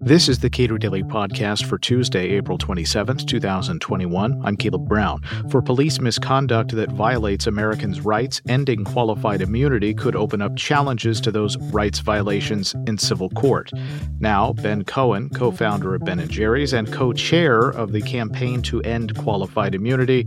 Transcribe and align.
This 0.00 0.28
is 0.28 0.38
the 0.38 0.50
Cato 0.50 0.78
Daily 0.78 1.02
Podcast 1.02 1.66
for 1.66 1.78
Tuesday, 1.78 2.28
April 2.30 2.58
27th, 2.58 3.26
2021. 3.26 4.40
I'm 4.44 4.56
Caleb 4.56 4.86
Brown. 4.88 5.20
For 5.50 5.60
police 5.60 6.00
misconduct 6.00 6.76
that 6.76 6.92
violates 6.92 7.46
Americans' 7.46 8.00
rights, 8.02 8.40
ending 8.48 8.84
qualified 8.84 9.42
immunity 9.42 9.94
could 9.94 10.14
open 10.14 10.40
up 10.40 10.54
challenges 10.54 11.20
to 11.22 11.32
those 11.32 11.56
rights 11.72 11.98
violations 11.98 12.74
in 12.86 12.98
civil 12.98 13.30
court. 13.30 13.72
Now, 14.20 14.52
Ben 14.52 14.84
Cohen, 14.84 15.28
co 15.30 15.50
founder 15.50 15.96
of 15.96 16.04
Ben 16.04 16.26
& 16.28 16.30
Jerry's 16.30 16.72
and 16.72 16.92
co 16.92 17.12
chair 17.12 17.68
of 17.68 17.90
the 17.90 18.02
Campaign 18.02 18.62
to 18.62 18.80
End 18.82 19.16
Qualified 19.16 19.74
Immunity, 19.74 20.26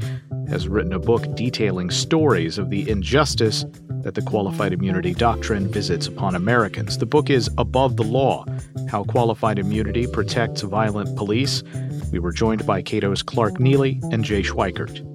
has 0.50 0.68
written 0.68 0.94
a 0.94 1.00
book 1.00 1.24
detailing 1.36 1.90
stories 1.90 2.58
of 2.58 2.70
the 2.70 2.90
injustice 2.90 3.64
that 4.04 4.16
the 4.16 4.22
qualified 4.22 4.74
immunity 4.74 5.14
doctrine 5.14 5.68
visits 5.68 6.08
upon 6.08 6.36
Americans. 6.36 6.98
The 6.98 7.06
book 7.06 7.30
is 7.30 7.50
Above 7.58 7.98
the 7.98 8.04
Law 8.04 8.46
How 8.90 9.04
Qualified 9.04 9.60
Immunity 9.60 10.08
Protects 10.08 10.62
Violent 10.62 11.16
Police. 11.18 11.64
We 12.12 12.20
were 12.20 12.32
joined 12.32 12.66
by 12.66 12.82
Cato's 12.82 13.22
Clark 13.22 13.56
Neily 13.56 14.02
and 14.14 14.24
Jay 14.24 14.42
Schweikert. 14.42 15.06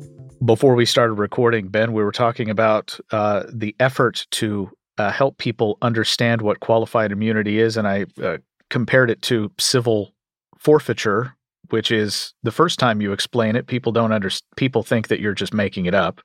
Before 0.45 0.75
we 0.75 0.85
started 0.85 1.15
recording, 1.15 1.69
Ben, 1.69 1.93
we 1.93 2.03
were 2.03 2.13
talking 2.13 2.51
about 2.51 2.99
uh, 3.11 3.45
the 3.53 3.75
effort 3.81 4.27
to 4.33 4.71
uh, 4.99 5.11
help 5.11 5.39
people 5.39 5.79
understand 5.83 6.43
what 6.43 6.61
qualified 6.61 7.13
immunity 7.13 7.59
is, 7.59 7.77
and 7.77 7.89
I 7.89 8.07
uh, 8.23 8.39
compared 8.71 9.11
it 9.11 9.23
to 9.23 9.51
civil 9.59 10.15
forfeiture, 10.59 11.35
which 11.71 11.91
is 11.91 12.35
the 12.43 12.53
first 12.53 12.79
time 12.79 13.01
you 13.01 13.13
explain 13.13 13.57
it, 13.57 13.67
people 13.67 13.93
don't 13.93 14.13
under 14.13 14.31
people 14.57 14.83
think 14.83 15.09
that 15.09 15.21
you're 15.21 15.35
just 15.35 15.55
making 15.55 15.87
it 15.87 15.95
up, 15.95 16.21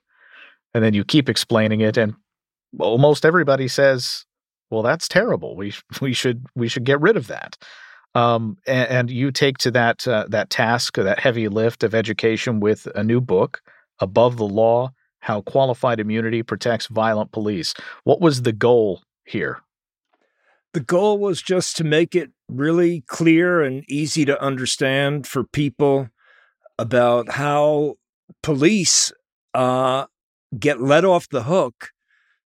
and 0.73 0.83
then 0.83 0.94
you 0.94 1.03
keep 1.03 1.30
explaining 1.30 1.81
it, 1.81 1.97
and 1.97 2.16
almost 2.77 3.25
everybody 3.25 3.67
says, 3.67 4.25
"Well, 4.69 4.83
that's 4.83 5.07
terrible. 5.07 5.55
We 5.55 5.73
we 6.01 6.13
should 6.13 6.45
we 6.55 6.67
should 6.67 6.83
get 6.83 7.01
rid 7.01 7.17
of 7.17 7.27
that." 7.27 7.57
Um, 8.15 8.57
and, 8.65 8.89
and, 8.89 9.11
you 9.11 9.31
take 9.31 9.59
to 9.59 9.71
that 9.71 10.07
uh, 10.07 10.25
that 10.30 10.49
task, 10.49 10.95
that 10.95 11.19
heavy 11.19 11.47
lift 11.47 11.83
of 11.83 11.94
education 11.94 12.59
with 12.59 12.88
a 12.95 13.03
new 13.03 13.21
book, 13.21 13.61
"Above 13.99 14.38
the 14.38 14.47
Law: 14.47 14.91
How 15.19 15.41
Qualified 15.41 15.99
Immunity 15.99 16.44
Protects 16.44 16.88
Violent 16.88 17.31
Police." 17.31 17.73
What 18.03 18.19
was 18.19 18.41
the 18.41 18.53
goal 18.53 19.03
here? 19.25 19.61
The 20.73 20.79
goal 20.79 21.17
was 21.17 21.41
just 21.41 21.77
to 21.77 21.83
make 21.83 22.16
it 22.16 22.31
really 22.47 23.03
clear 23.07 23.61
and 23.61 23.83
easy 23.88 24.25
to 24.25 24.41
understand 24.41 25.25
for 25.25 25.44
people 25.44 26.09
about 26.77 27.31
how 27.33 27.95
police 28.44 29.11
uh, 29.53 30.05
get 30.57 30.81
let 30.81 31.05
off 31.05 31.27
the 31.29 31.44
hook 31.44 31.89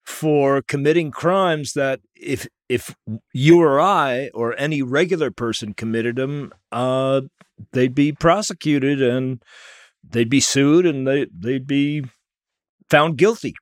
for 0.08 0.62
committing 0.62 1.12
crimes 1.12 1.74
that 1.74 2.00
if 2.16 2.48
if 2.70 2.96
you 3.34 3.62
or 3.62 3.82
I 3.82 4.30
or 4.34 4.58
any 4.58 4.82
regular 4.82 5.32
person 5.32 5.74
committed 5.74 6.16
them, 6.16 6.54
uh, 6.72 7.22
they'd 7.74 7.94
be 7.94 8.14
prosecuted 8.14 9.02
and 9.02 9.44
they'd 10.10 10.30
be 10.30 10.40
sued 10.40 10.86
and 10.86 11.06
they 11.06 11.28
they'd 11.38 11.68
be 11.68 12.06
found 12.90 13.18
guilty. 13.18 13.54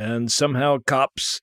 And 0.00 0.32
somehow 0.32 0.78
cops 0.88 1.40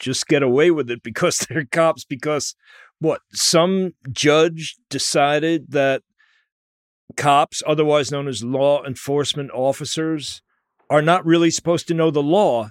just 0.00 0.26
get 0.26 0.42
away 0.42 0.70
with 0.70 0.90
it 0.90 1.02
because 1.04 1.40
they're 1.40 1.66
cops 1.66 2.06
because 2.06 2.56
what 2.98 3.20
some 3.34 3.92
judge 4.10 4.76
decided 4.88 5.66
that 5.72 6.02
cops 7.18 7.62
otherwise 7.66 8.10
known 8.10 8.26
as 8.26 8.42
law 8.42 8.82
enforcement 8.84 9.50
officers 9.52 10.40
are 10.88 11.02
not 11.02 11.26
really 11.26 11.50
supposed 11.50 11.86
to 11.88 11.94
know 11.94 12.10
the 12.10 12.22
law 12.22 12.70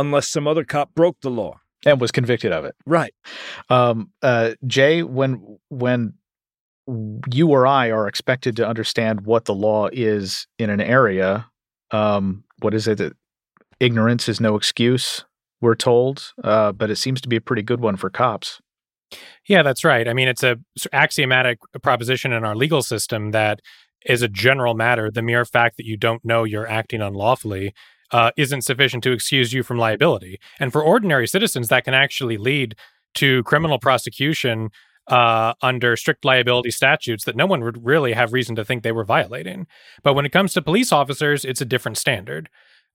unless 0.00 0.28
some 0.28 0.46
other 0.46 0.64
cop 0.64 0.94
broke 0.94 1.20
the 1.20 1.30
law 1.30 1.60
and 1.84 2.00
was 2.00 2.10
convicted 2.10 2.52
of 2.52 2.64
it. 2.64 2.74
Right. 2.86 3.14
Um, 3.70 4.10
uh, 4.22 4.52
Jay, 4.66 5.02
when 5.02 5.58
when 5.68 6.14
you 7.32 7.48
or 7.48 7.66
I 7.66 7.90
are 7.90 8.06
expected 8.06 8.56
to 8.56 8.68
understand 8.68 9.22
what 9.22 9.44
the 9.46 9.54
law 9.54 9.88
is 9.92 10.46
in 10.58 10.70
an 10.70 10.80
area, 10.80 11.46
um, 11.90 12.44
what 12.60 12.74
is 12.74 12.86
it 12.86 12.98
that 12.98 13.14
ignorance 13.80 14.28
is 14.28 14.40
no 14.40 14.56
excuse? 14.56 15.24
We're 15.60 15.74
told, 15.74 16.32
uh, 16.44 16.72
but 16.72 16.90
it 16.90 16.96
seems 16.96 17.20
to 17.22 17.28
be 17.28 17.36
a 17.36 17.40
pretty 17.40 17.62
good 17.62 17.80
one 17.80 17.96
for 17.96 18.10
cops. 18.10 18.60
Yeah, 19.48 19.62
that's 19.62 19.84
right. 19.84 20.06
I 20.06 20.12
mean, 20.12 20.28
it's 20.28 20.42
a 20.42 20.58
axiomatic 20.92 21.58
proposition 21.82 22.32
in 22.32 22.44
our 22.44 22.54
legal 22.54 22.82
system 22.82 23.30
that 23.30 23.60
is 24.04 24.22
a 24.22 24.28
general 24.28 24.74
matter. 24.74 25.10
The 25.10 25.22
mere 25.22 25.44
fact 25.44 25.76
that 25.78 25.86
you 25.86 25.96
don't 25.96 26.24
know 26.24 26.44
you're 26.44 26.68
acting 26.68 27.00
unlawfully 27.00 27.72
uh, 28.12 28.30
isn't 28.36 28.62
sufficient 28.62 29.02
to 29.04 29.12
excuse 29.12 29.52
you 29.52 29.62
from 29.62 29.78
liability. 29.78 30.38
And 30.60 30.72
for 30.72 30.82
ordinary 30.82 31.26
citizens, 31.26 31.68
that 31.68 31.84
can 31.84 31.94
actually 31.94 32.36
lead 32.36 32.76
to 33.14 33.42
criminal 33.44 33.78
prosecution 33.78 34.70
uh, 35.08 35.54
under 35.62 35.96
strict 35.96 36.24
liability 36.24 36.70
statutes 36.70 37.24
that 37.24 37.36
no 37.36 37.46
one 37.46 37.62
would 37.62 37.84
really 37.84 38.12
have 38.12 38.32
reason 38.32 38.56
to 38.56 38.64
think 38.64 38.82
they 38.82 38.92
were 38.92 39.04
violating. 39.04 39.66
But 40.02 40.14
when 40.14 40.26
it 40.26 40.32
comes 40.32 40.52
to 40.54 40.62
police 40.62 40.92
officers, 40.92 41.44
it's 41.44 41.60
a 41.60 41.66
different 41.66 41.98
standard. 41.98 42.48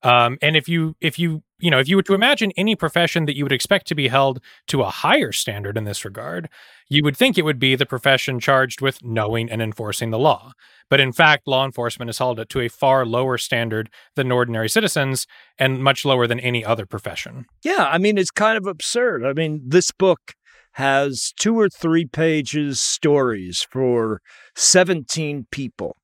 Um, 0.04 0.38
and 0.42 0.56
if 0.56 0.68
you 0.68 0.96
if 1.00 1.20
you 1.20 1.44
you 1.60 1.70
know 1.70 1.80
if 1.80 1.88
you 1.88 1.96
were 1.96 2.04
to 2.04 2.14
imagine 2.14 2.52
any 2.58 2.76
profession 2.76 3.26
that 3.26 3.36
you 3.36 3.46
would 3.46 3.52
expect 3.52 3.88
to 3.88 3.96
be 3.96 4.08
held 4.08 4.40
to 4.68 4.82
a 4.82 4.90
higher 4.90 5.32
standard 5.32 5.78
in 5.78 5.84
this 5.84 6.04
regard, 6.04 6.50
you 6.90 7.04
would 7.04 7.16
think 7.16 7.38
it 7.38 7.46
would 7.46 7.60
be 7.60 7.76
the 7.76 7.86
profession 7.86 8.40
charged 8.40 8.82
with 8.82 9.04
knowing 9.04 9.50
and 9.50 9.62
enforcing 9.62 10.10
the 10.10 10.20
law. 10.20 10.54
But 10.90 11.00
in 11.00 11.12
fact, 11.12 11.48
law 11.48 11.66
enforcement 11.66 12.10
is 12.10 12.18
held 12.18 12.50
to 12.50 12.60
a 12.60 12.68
far 12.68 13.06
lower 13.06 13.38
standard 13.38 13.90
than 14.16 14.32
ordinary 14.32 14.70
citizens 14.70 15.28
and 15.58 15.84
much 15.84 16.04
lower 16.04 16.28
than 16.28 16.40
any 16.40 16.66
other 16.66 16.86
profession. 16.86 17.46
Yeah, 17.64 17.88
I 17.92 17.98
mean 17.98 18.18
it's 18.18 18.32
kind 18.32 18.58
of 18.58 18.66
absurd. 18.66 19.24
I 19.24 19.34
mean, 19.34 19.62
this 19.66 19.92
book 19.92 20.34
has 20.74 21.34
two 21.38 21.60
or 21.60 21.70
three 21.70 22.06
pages 22.06 22.82
stories 22.82 23.66
for 23.70 24.22
17 24.56 25.48
people. 25.52 25.98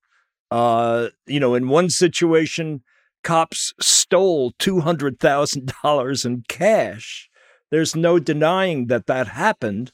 Uh, 0.52 1.10
you 1.26 1.40
know, 1.40 1.56
in 1.56 1.68
one 1.68 1.90
situation, 1.90 2.82
cops 3.24 3.74
stole 3.80 4.54
$200,000 4.54 6.26
in 6.26 6.44
cash. 6.48 7.30
There's 7.72 7.96
no 7.96 8.20
denying 8.20 8.88
that 8.88 9.08
that 9.08 9.28
happened, 9.28 9.92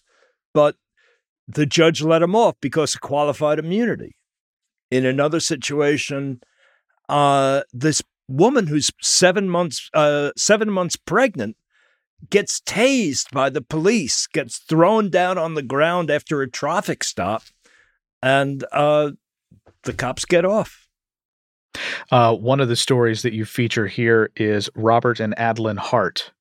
but 0.54 0.76
the 1.48 1.66
judge 1.66 2.02
let 2.02 2.22
him 2.22 2.36
off 2.36 2.56
because 2.62 2.96
of 2.96 3.02
qualified 3.02 3.60
immunity. 3.60 4.16
In 4.92 5.06
another 5.06 5.40
situation, 5.40 6.42
uh, 7.10 7.62
this 7.74 8.02
woman 8.28 8.68
who's 8.68 8.92
seven 9.02 9.50
months 9.50 9.90
uh, 9.94 10.32
seven 10.38 10.70
months 10.70 10.96
pregnant 10.96 11.58
gets 12.30 12.62
tased 12.62 13.32
by 13.32 13.50
the 13.50 13.62
police, 13.62 14.28
gets 14.28 14.60
thrown 14.60 15.10
down 15.10 15.38
on 15.38 15.56
the 15.56 15.64
ground 15.64 16.10
after 16.10 16.42
a 16.42 16.50
traffic 16.50 17.04
stop, 17.04 17.44
and 18.22 18.64
uh, 18.72 19.12
the 19.84 19.94
cops 19.94 20.26
get 20.26 20.46
off. 20.46 20.83
Uh, 22.12 22.36
one 22.36 22.60
of 22.60 22.70
the 22.70 22.76
stories 22.76 23.22
that 23.22 23.34
you 23.34 23.46
feature 23.46 23.88
here 23.88 24.32
is 24.36 24.70
Robert 24.76 25.20
and 25.20 25.36
Adlynn 25.38 25.78
Harte. 25.78 26.32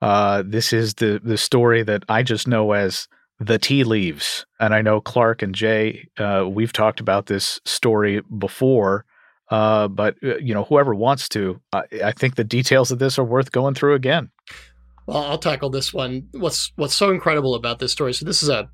Uh, 0.00 0.42
this 0.44 0.72
is 0.72 0.94
the 0.94 1.20
the 1.22 1.38
story 1.38 1.82
that 1.84 2.04
I 2.08 2.22
just 2.22 2.48
know 2.48 2.72
as 2.72 3.06
the 3.38 3.58
tea 3.58 3.84
leaves, 3.84 4.46
and 4.60 4.74
I 4.74 4.82
know 4.82 5.00
Clark 5.00 5.42
and 5.42 5.54
Jay. 5.54 6.08
Uh, 6.18 6.46
we've 6.48 6.72
talked 6.72 7.00
about 7.00 7.26
this 7.26 7.60
story 7.64 8.20
before, 8.38 9.04
uh, 9.50 9.88
but 9.88 10.16
uh, 10.24 10.36
you 10.38 10.54
know, 10.54 10.64
whoever 10.64 10.94
wants 10.94 11.28
to, 11.30 11.60
I, 11.72 11.82
I 12.04 12.12
think 12.12 12.34
the 12.34 12.44
details 12.44 12.90
of 12.90 12.98
this 12.98 13.18
are 13.18 13.24
worth 13.24 13.52
going 13.52 13.74
through 13.74 13.94
again. 13.94 14.30
Well, 15.06 15.18
I'll 15.18 15.38
tackle 15.38 15.70
this 15.70 15.92
one. 15.92 16.28
What's 16.32 16.72
what's 16.76 16.94
so 16.94 17.10
incredible 17.10 17.54
about 17.54 17.78
this 17.78 17.92
story? 17.92 18.12
So 18.12 18.24
this 18.24 18.42
is 18.42 18.48
a 18.48 18.70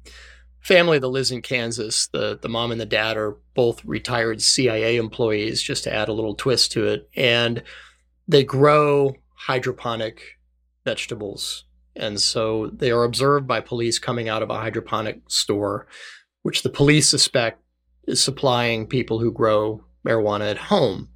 family 0.69 0.99
that 0.99 1.09
lives 1.09 1.31
in 1.31 1.41
Kansas. 1.41 2.09
The 2.09 2.39
the 2.41 2.49
mom 2.49 2.71
and 2.71 2.81
the 2.81 2.87
dad 2.87 3.17
are 3.17 3.39
both 3.55 3.83
retired 3.87 4.43
CIA 4.43 4.97
employees, 4.97 5.63
just 5.63 5.85
to 5.85 5.93
add 5.93 6.09
a 6.09 6.13
little 6.13 6.35
twist 6.35 6.73
to 6.73 6.87
it. 6.87 7.09
And 7.17 7.63
they 8.29 8.45
grow 8.45 9.17
hydroponic 9.35 10.21
vegetables. 10.85 11.65
And 11.97 12.21
so 12.21 12.69
they 12.69 12.91
are 12.91 13.03
observed 13.03 13.47
by 13.47 13.61
police 13.61 13.99
coming 13.99 14.29
out 14.29 14.43
of 14.43 14.51
a 14.51 14.61
hydroponic 14.61 15.23
store, 15.29 15.89
which 16.43 16.63
the 16.63 16.69
police 16.69 17.09
suspect 17.09 17.63
is 18.07 18.23
supplying 18.23 18.87
people 18.87 19.19
who 19.19 19.33
grow 19.33 19.85
marijuana 20.07 20.51
at 20.51 20.59
home. 20.59 21.09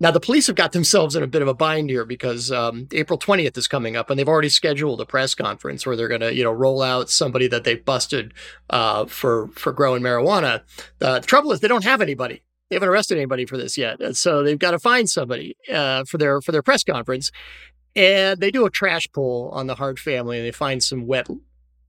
Now, 0.00 0.10
the 0.10 0.20
police 0.20 0.48
have 0.48 0.56
got 0.56 0.72
themselves 0.72 1.14
in 1.14 1.22
a 1.22 1.26
bit 1.26 1.42
of 1.42 1.48
a 1.48 1.54
bind 1.54 1.88
here 1.88 2.04
because 2.04 2.50
um, 2.50 2.88
April 2.92 3.18
20th 3.18 3.56
is 3.56 3.68
coming 3.68 3.96
up, 3.96 4.10
and 4.10 4.18
they've 4.18 4.28
already 4.28 4.48
scheduled 4.48 5.00
a 5.00 5.06
press 5.06 5.34
conference 5.34 5.86
where 5.86 5.94
they're 5.96 6.08
going 6.08 6.20
to, 6.20 6.34
you 6.34 6.42
know, 6.42 6.52
roll 6.52 6.82
out 6.82 7.10
somebody 7.10 7.46
that 7.46 7.64
they've 7.64 7.84
busted 7.84 8.34
uh, 8.70 9.06
for 9.06 9.48
for 9.48 9.72
growing 9.72 10.02
marijuana. 10.02 10.62
Uh, 11.00 11.20
the 11.20 11.26
trouble 11.26 11.52
is, 11.52 11.60
they 11.60 11.68
don't 11.68 11.84
have 11.84 12.00
anybody. 12.00 12.42
They 12.70 12.76
haven't 12.76 12.88
arrested 12.88 13.18
anybody 13.18 13.46
for 13.46 13.56
this 13.56 13.78
yet, 13.78 14.00
and 14.00 14.16
so 14.16 14.42
they've 14.42 14.58
got 14.58 14.72
to 14.72 14.78
find 14.78 15.08
somebody 15.08 15.56
uh, 15.72 16.04
for 16.04 16.18
their 16.18 16.40
for 16.40 16.50
their 16.50 16.62
press 16.62 16.82
conference. 16.82 17.30
And 17.96 18.40
they 18.40 18.50
do 18.50 18.66
a 18.66 18.70
trash 18.70 19.08
pull 19.12 19.50
on 19.50 19.68
the 19.68 19.76
Harte 19.76 20.00
family, 20.00 20.38
and 20.38 20.46
they 20.46 20.50
find 20.50 20.82
some 20.82 21.06
wet 21.06 21.28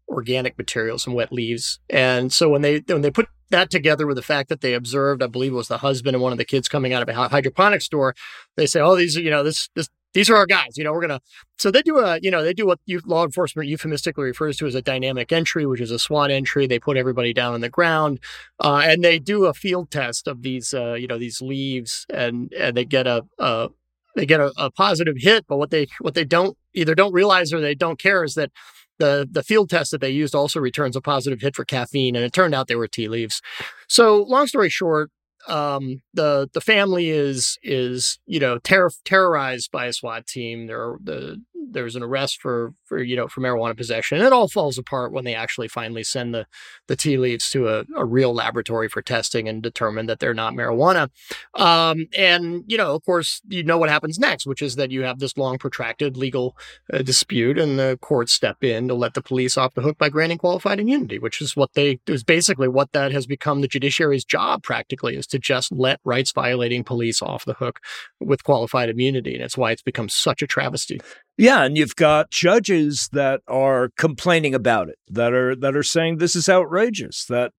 organic 0.08 0.58
material, 0.58 1.00
some 1.00 1.14
wet 1.14 1.32
leaves. 1.32 1.80
And 1.90 2.32
so 2.32 2.50
when 2.50 2.62
they 2.62 2.80
when 2.88 3.02
they 3.02 3.12
put 3.12 3.28
that 3.50 3.70
together 3.70 4.08
with 4.08 4.18
the 4.18 4.24
fact 4.24 4.50
that 4.50 4.62
they 4.62 4.74
observed, 4.74 5.22
I 5.24 5.28
believe 5.28 5.54
it 5.54 5.56
was 5.56 5.68
the 5.68 5.80
husband 5.80 6.16
and 6.16 6.24
one 6.24 6.32
of 6.32 6.38
the 6.38 6.46
kids 6.46 6.68
coming 6.68 6.94
out 6.94 7.02
of 7.04 7.10
a 7.10 7.30
hydroponic 7.30 7.82
store, 7.82 8.16
they 8.56 8.66
say, 8.66 8.80
"Oh, 8.82 8.96
these, 8.96 9.16
you 9.16 9.30
know, 9.30 9.44
this 9.44 9.70
this 9.76 9.90
these 10.16 10.30
are 10.30 10.36
our 10.38 10.46
guys. 10.46 10.78
You 10.78 10.86
know, 10.86 10.94
we're 10.94 11.02
gonna. 11.02 11.20
So 11.60 11.70
they 11.70 11.82
do 11.82 12.00
a, 12.00 12.18
you 12.22 12.32
know, 12.32 12.42
they 12.42 12.54
do 12.54 12.66
what 12.66 12.80
you, 12.86 13.02
law 13.06 13.26
enforcement 13.26 13.68
euphemistically 13.68 14.24
refers 14.24 14.58
to 14.58 14.66
as 14.66 14.74
a 14.74 14.82
dynamic 14.82 15.32
entry, 15.32 15.66
which 15.66 15.82
is 15.82 15.92
a 15.92 16.00
SWAT 16.00 16.32
entry. 16.32 16.66
They 16.66 16.80
put 16.80 16.98
everybody 16.98 17.34
down 17.34 17.54
on 17.54 17.60
the 17.62 17.70
ground, 17.70 18.20
uh, 18.64 18.82
and 18.86 19.04
they 19.04 19.20
do 19.20 19.46
a 19.46 19.54
field 19.54 19.92
test 19.92 20.28
of 20.28 20.42
these, 20.42 20.74
uh, 20.74 20.94
you 20.94 21.06
know, 21.06 21.18
these 21.18 21.42
leaves, 21.42 22.06
and 22.10 22.52
and 22.54 22.78
they 22.78 22.86
get 22.86 23.06
a, 23.08 23.26
a 23.40 23.68
they 24.16 24.26
get 24.26 24.40
a, 24.40 24.54
a 24.58 24.72
positive 24.72 25.16
hit. 25.18 25.46
But 25.48 25.58
what 25.58 25.70
they 25.70 25.88
what 26.00 26.14
they 26.14 26.26
don't 26.26 26.58
either 26.74 26.96
don't 26.96 27.14
realize 27.14 27.52
or 27.52 27.60
they 27.60 27.76
don't 27.76 28.00
care 28.00 28.24
is 28.24 28.36
that 28.36 28.52
the 29.00 29.28
the 29.30 29.44
field 29.44 29.70
test 29.70 29.92
that 29.92 30.02
they 30.02 30.10
used 30.10 30.36
also 30.36 30.60
returns 30.60 30.96
a 30.96 31.02
positive 31.02 31.42
hit 31.42 31.56
for 31.56 31.66
caffeine, 31.66 32.16
and 32.16 32.26
it 32.26 32.34
turned 32.34 32.56
out 32.56 32.68
they 32.68 32.76
were 32.76 32.88
tea 32.88 33.08
leaves. 33.08 33.42
So, 33.88 34.24
long 34.24 34.48
story 34.48 34.70
short, 34.70 35.12
um, 35.48 36.02
the 36.14 36.50
the 36.54 36.62
family 36.62 37.10
is 37.10 37.58
is 37.64 38.20
you 38.26 38.40
know 38.40 38.58
ter- 38.60 38.90
terrorized 39.04 39.72
by 39.72 39.86
a 39.86 39.94
SWAT 39.94 40.28
team. 40.28 40.68
There 40.68 40.98
the 41.04 41.42
there's 41.72 41.96
an 41.96 42.04
arrest 42.04 42.42
for 42.42 42.74
for 42.84 43.02
you 43.02 43.16
know 43.16 43.28
for 43.28 43.42
marijuana 43.42 43.76
possession. 43.76 44.22
It 44.22 44.34
all 44.34 44.48
falls 44.48 44.78
apart 44.78 45.12
when 45.12 45.26
they 45.26 45.36
actually 45.36 45.68
finally 45.68 46.04
send 46.04 46.34
the 46.34 46.46
the 46.88 46.96
tea 46.96 47.18
leaves 47.18 47.50
to 47.52 47.68
a, 47.68 47.86
a 47.96 48.06
real 48.06 48.34
laboratory 48.34 48.88
for 48.88 49.02
testing 49.02 49.48
and 49.48 49.62
determine 49.62 50.06
that 50.08 50.20
they're 50.20 50.34
not 50.34 50.54
marijuana. 50.54 51.10
Um, 51.56 52.08
and 52.18 52.64
you 52.68 52.78
know, 52.78 52.96
of 52.96 53.04
course, 53.06 53.42
you 53.48 53.64
know 53.64 53.78
what 53.78 53.90
happens 53.90 54.20
next, 54.20 54.46
which 54.46 54.62
is 54.62 54.76
that 54.76 54.92
you 54.92 55.04
have 55.04 55.20
this 55.20 55.38
long 55.38 55.58
protracted 55.58 56.18
legal 56.18 56.56
uh, 56.94 57.02
dispute, 57.02 57.58
and 57.58 57.80
the 57.80 57.98
courts 58.02 58.32
step 58.32 58.64
in 58.64 58.88
to 58.88 58.94
let 58.94 59.14
the 59.14 59.22
police 59.22 59.58
off 59.58 59.74
the 59.74 59.82
hook 59.82 59.98
by 59.98 60.10
granting 60.10 60.38
qualified 60.38 60.80
immunity, 60.80 61.20
which 61.20 61.42
is 61.42 61.56
what 61.56 61.74
they 61.74 62.00
is 62.08 62.24
basically 62.24 62.68
what 62.68 62.92
that 62.94 63.12
has 63.12 63.26
become 63.26 63.62
the 63.62 63.68
judiciary's 63.68 64.26
job 64.26 64.64
practically 64.64 65.16
is 65.16 65.28
to 65.28 65.40
just 65.40 65.72
let 65.72 66.00
rights 66.04 66.32
violating 66.32 66.84
police 66.84 67.22
off 67.22 67.46
the 67.46 67.54
hook 67.54 67.80
with 68.20 68.44
qualified 68.44 68.90
immunity, 68.90 69.34
and 69.34 69.44
it's 69.44 69.58
why 69.58 69.72
it's 69.72 69.82
become 69.82 70.10
such 70.10 70.42
a 70.42 70.48
travesty. 70.48 71.00
Yeah, 71.38 71.64
and 71.64 71.78
you've 71.78 71.96
got 71.96 72.32
judges 72.32 73.10
that 73.12 73.42
are 73.48 73.90
complaining 73.98 74.56
about 74.56 74.88
it, 74.88 74.98
that 75.10 75.34
are 75.34 75.56
that 75.56 75.76
are 75.76 75.84
saying 75.84 76.18
this 76.18 76.36
is 76.36 76.48
outrageous, 76.48 77.26
that 77.26 77.52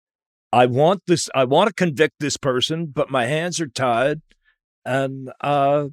I 0.53 0.67
want 0.67 1.03
this 1.07 1.29
I 1.35 1.45
want 1.45 1.69
to 1.69 1.75
convict 1.75 2.15
this 2.19 2.37
person, 2.39 2.87
but 2.87 3.11
my 3.11 3.27
hands 3.27 3.61
are 3.61 3.69
tied 3.69 4.23
and 4.85 5.31
uh 5.43 5.87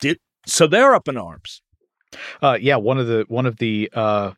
did, 0.00 0.18
so 0.46 0.66
they're 0.68 0.94
up 0.94 1.08
in 1.08 1.16
arms. 1.16 1.60
Uh 2.40 2.56
yeah, 2.60 2.76
one 2.76 2.98
of 2.98 3.08
the 3.08 3.24
one 3.28 3.46
of 3.46 3.56
the 3.56 3.90
uh 3.92 4.32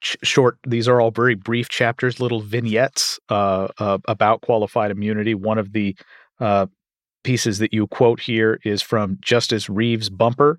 short 0.00 0.58
these 0.66 0.88
are 0.88 1.00
all 1.00 1.10
very 1.10 1.34
brief 1.34 1.68
chapters, 1.68 2.20
little 2.20 2.40
vignettes 2.40 3.20
uh, 3.28 3.68
uh 3.78 3.98
about 4.08 4.40
qualified 4.40 4.90
immunity. 4.90 5.34
One 5.34 5.58
of 5.58 5.72
the 5.74 5.94
uh 6.40 6.66
pieces 7.22 7.58
that 7.58 7.74
you 7.74 7.86
quote 7.86 8.20
here 8.20 8.58
is 8.64 8.80
from 8.80 9.18
Justice 9.20 9.68
Reeves 9.68 10.08
Bumper 10.08 10.58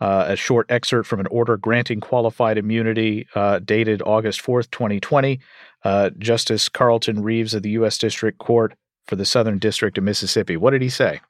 uh, 0.00 0.26
a 0.28 0.36
short 0.36 0.66
excerpt 0.68 1.08
from 1.08 1.20
an 1.20 1.26
order 1.28 1.56
granting 1.56 2.00
qualified 2.00 2.58
immunity 2.58 3.26
uh, 3.34 3.58
dated 3.60 4.02
August 4.02 4.42
4th, 4.42 4.70
2020. 4.70 5.40
Uh, 5.84 6.10
Justice 6.18 6.68
Carlton 6.68 7.22
Reeves 7.22 7.54
of 7.54 7.62
the 7.62 7.70
U.S. 7.70 7.96
District 7.96 8.38
Court 8.38 8.74
for 9.06 9.16
the 9.16 9.24
Southern 9.24 9.58
District 9.58 9.96
of 9.96 10.04
Mississippi. 10.04 10.56
What 10.56 10.70
did 10.70 10.82
he 10.82 10.88
say? 10.88 11.20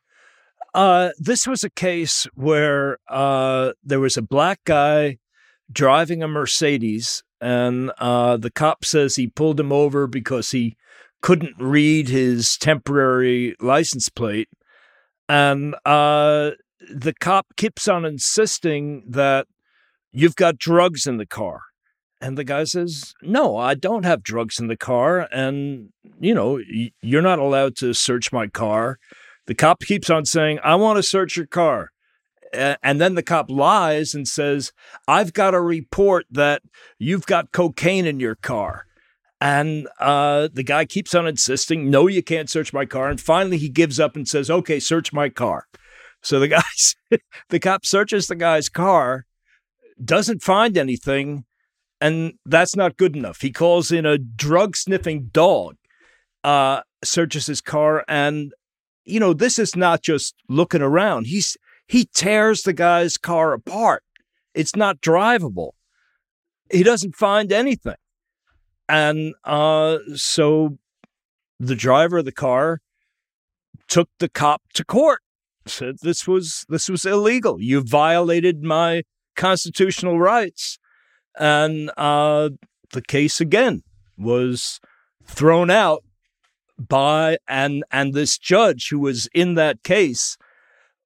Uh, 0.75 1.11
this 1.19 1.47
was 1.47 1.65
a 1.65 1.71
case 1.71 2.27
where 2.35 2.99
uh, 3.09 3.73
there 3.83 4.01
was 4.01 4.17
a 4.17 4.23
black 4.23 4.61
guy 4.65 5.19
driving 5.71 6.23
a 6.23 6.29
Mercedes, 6.29 7.23
and 7.41 7.91
uh, 7.99 8.37
the 8.37 8.51
cop 8.51 8.85
says 8.85 9.17
he 9.17 9.27
pulled 9.27 9.59
him 9.61 9.73
over 9.73 10.07
because 10.07 10.51
he 10.51 10.77
couldn't 11.23 11.57
read 11.59 12.09
his 12.09 12.57
temporary 12.59 13.57
license 13.61 14.09
plate. 14.09 14.49
And 15.29 15.75
the 16.81 17.15
cop 17.15 17.47
keeps 17.57 17.89
on 17.89 18.05
insisting 18.05 19.05
that 19.09 19.47
you've 20.13 20.37
got 20.37 20.59
drugs 20.59 21.07
in 21.07 21.17
the 21.17 21.27
car. 21.27 21.61
And 22.21 22.39
the 22.39 22.45
guy 22.45 22.65
says, 22.65 23.15
No, 23.23 23.57
I 23.57 23.75
don't 23.75 24.05
have 24.05 24.23
drugs 24.23 24.59
in 24.59 24.69
the 24.69 24.77
car. 24.77 25.29
And, 25.31 25.91
you 26.19 26.35
know, 26.35 26.61
you're 27.03 27.23
not 27.23 27.39
allowed 27.39 27.77
to 27.77 27.93
search 27.93 28.33
my 28.33 28.47
car. 28.47 28.99
The 29.47 29.55
cop 29.55 29.81
keeps 29.81 30.11
on 30.11 30.25
saying, 30.25 30.59
I 30.65 30.75
want 30.77 30.97
to 30.97 31.03
search 31.03 31.37
your 31.37 31.47
car. 31.47 31.91
And 32.53 33.01
then 33.01 33.17
the 33.17 33.23
cop 33.23 33.51
lies 33.51 34.15
and 34.15 34.27
says, 34.27 34.73
I've 35.07 35.33
got 35.35 35.55
a 35.55 35.61
report 35.61 36.27
that 36.31 36.63
you've 36.99 37.27
got 37.27 37.53
cocaine 37.53 38.07
in 38.07 38.19
your 38.19 38.37
car. 38.37 38.87
And 39.41 39.87
uh, 40.01 40.49
the 40.51 40.63
guy 40.63 40.87
keeps 40.87 41.15
on 41.15 41.27
insisting, 41.27 41.91
No, 41.91 42.07
you 42.07 42.23
can't 42.23 42.49
search 42.49 42.73
my 42.73 42.87
car. 42.87 43.11
And 43.11 43.21
finally, 43.21 43.59
he 43.59 43.69
gives 43.69 44.01
up 44.01 44.17
and 44.17 44.27
says, 44.27 44.51
Okay, 44.51 44.81
search 44.81 45.13
my 45.13 45.29
car. 45.29 45.67
So 46.27 46.41
the 46.41 46.49
guys, 46.59 46.97
the 47.51 47.61
cop 47.61 47.87
searches 47.87 48.27
the 48.27 48.35
guy's 48.35 48.69
car, 48.69 49.27
doesn't 50.05 50.43
find 50.43 50.77
anything, 50.77 51.45
and 52.01 52.35
that's 52.45 52.75
not 52.75 52.97
good 52.97 53.15
enough. 53.15 53.41
He 53.41 53.53
calls 53.53 53.93
in 53.93 54.05
a 54.05 54.19
drug 54.19 54.77
sniffing 54.77 55.31
dog, 55.33 55.77
uh, 56.43 56.81
searches 57.05 57.47
his 57.47 57.61
car, 57.61 58.05
and 58.09 58.53
you 59.05 59.21
know 59.21 59.35
this 59.35 59.57
is 59.57 59.77
not 59.77 60.03
just 60.03 60.35
looking 60.49 60.83
around. 60.83 61.29
He's 61.29 61.57
he 61.87 62.07
tears 62.13 62.63
the 62.63 62.73
guy's 62.73 63.17
car 63.17 63.53
apart. 63.53 64.03
It's 64.53 64.75
not 64.75 65.01
drivable. 65.01 65.73
He 66.73 66.83
doesn't 66.83 67.15
find 67.15 67.53
anything, 67.53 68.03
and 68.89 69.33
uh, 69.45 69.99
so 70.17 70.79
the 71.61 71.77
driver 71.77 72.19
of 72.19 72.25
the 72.25 72.33
car 72.33 72.81
took 73.87 74.09
the 74.19 74.29
cop 74.29 74.63
to 74.75 74.85
court 74.85 75.21
said 75.67 75.97
this 76.03 76.27
was 76.27 76.65
this 76.69 76.89
was 76.89 77.05
illegal. 77.05 77.61
You 77.61 77.83
violated 77.83 78.63
my 78.63 79.03
constitutional 79.35 80.19
rights, 80.19 80.79
and 81.39 81.91
uh, 81.97 82.51
the 82.93 83.03
case 83.03 83.41
again 83.41 83.83
was 84.17 84.81
thrown 85.25 85.71
out 85.71 86.05
by 86.79 87.39
and 87.49 87.85
and 87.91 88.15
this 88.15 88.39
judge 88.39 88.89
who 88.91 88.99
was 88.99 89.29
in 89.35 89.55
that 89.55 89.83
case 89.83 90.37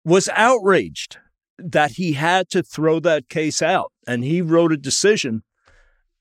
was 0.05 0.29
outraged 0.35 1.19
that 1.59 1.93
he 1.93 2.15
had 2.15 2.49
to 2.51 2.63
throw 2.63 2.99
that 3.01 3.29
case 3.29 3.63
out 3.63 3.93
and 4.07 4.25
he 4.25 4.43
wrote 4.43 4.73
a 4.73 4.77
decision 4.77 5.43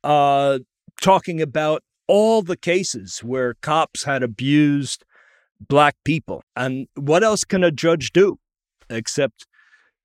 uh, 0.03 0.59
talking 1.01 1.41
about 1.41 1.81
all 2.07 2.41
the 2.41 2.57
cases 2.57 3.19
where 3.19 3.55
cops 3.55 4.03
had 4.03 4.21
abused 4.21 5.03
black 5.67 5.95
people. 6.03 6.43
And 6.55 6.87
what 6.95 7.23
else 7.23 7.43
can 7.43 7.63
a 7.63 7.71
judge 7.71 8.11
do 8.11 8.37
except 8.89 9.45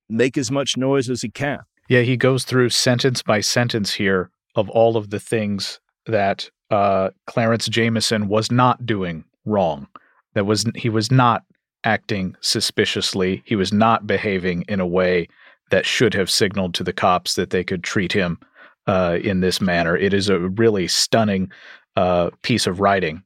make 0.08 0.36
as 0.36 0.50
much 0.50 0.76
noise 0.76 1.08
as 1.08 1.22
he 1.22 1.30
can? 1.30 1.60
Yeah, 1.88 2.00
he 2.00 2.16
goes 2.16 2.44
through 2.44 2.70
sentence 2.70 3.22
by 3.22 3.40
sentence 3.40 3.92
here 3.92 4.30
of 4.54 4.68
all 4.70 4.96
of 4.96 5.10
the 5.10 5.20
things 5.20 5.80
that 6.06 6.50
uh, 6.70 7.10
Clarence 7.26 7.66
Jamison 7.66 8.28
was 8.28 8.50
not 8.50 8.86
doing 8.86 9.24
wrong. 9.44 9.86
That 10.34 10.46
was 10.46 10.64
he 10.74 10.88
was 10.88 11.10
not 11.10 11.42
acting 11.84 12.36
suspiciously. 12.40 13.42
He 13.44 13.56
was 13.56 13.72
not 13.72 14.06
behaving 14.06 14.64
in 14.68 14.80
a 14.80 14.86
way 14.86 15.28
that 15.70 15.86
should 15.86 16.14
have 16.14 16.30
signaled 16.30 16.74
to 16.74 16.84
the 16.84 16.92
cops 16.92 17.34
that 17.34 17.50
they 17.50 17.64
could 17.64 17.84
treat 17.84 18.12
him 18.12 18.38
uh, 18.86 19.18
in 19.22 19.40
this 19.40 19.60
manner. 19.60 19.96
It 19.96 20.12
is 20.14 20.28
a 20.28 20.38
really 20.38 20.88
stunning 20.88 21.50
uh, 21.96 22.30
piece 22.42 22.66
of 22.66 22.80
writing. 22.80 23.22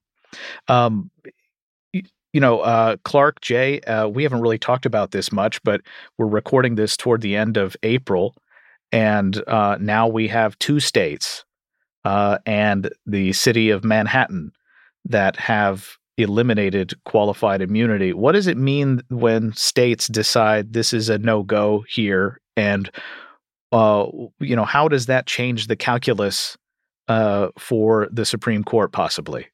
Um, 0.68 1.10
you 2.32 2.40
know, 2.40 2.60
uh, 2.60 2.96
Clark, 3.04 3.40
Jay, 3.40 3.80
uh, 3.80 4.08
we 4.08 4.22
haven't 4.22 4.40
really 4.40 4.58
talked 4.58 4.86
about 4.86 5.12
this 5.12 5.32
much, 5.32 5.62
but 5.62 5.80
we're 6.18 6.26
recording 6.26 6.74
this 6.74 6.96
toward 6.96 7.20
the 7.20 7.36
end 7.36 7.56
of 7.56 7.76
April. 7.82 8.34
And 8.92 9.42
uh, 9.48 9.78
now 9.80 10.06
we 10.08 10.28
have 10.28 10.58
two 10.58 10.80
states 10.80 11.44
uh, 12.04 12.38
and 12.46 12.90
the 13.06 13.32
city 13.32 13.70
of 13.70 13.84
Manhattan 13.84 14.52
that 15.04 15.36
have 15.36 15.96
eliminated 16.16 16.94
qualified 17.04 17.62
immunity. 17.62 18.12
What 18.12 18.32
does 18.32 18.46
it 18.46 18.56
mean 18.56 19.02
when 19.08 19.52
states 19.54 20.08
decide 20.08 20.72
this 20.72 20.92
is 20.92 21.08
a 21.08 21.18
no 21.18 21.42
go 21.42 21.84
here? 21.88 22.40
And, 22.56 22.90
uh, 23.72 24.06
you 24.40 24.56
know, 24.56 24.64
how 24.64 24.88
does 24.88 25.06
that 25.06 25.26
change 25.26 25.66
the 25.66 25.76
calculus 25.76 26.56
uh, 27.06 27.48
for 27.58 28.08
the 28.10 28.24
Supreme 28.24 28.64
Court, 28.64 28.92
possibly? 28.92 29.46